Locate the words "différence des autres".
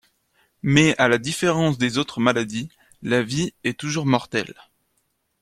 1.19-2.19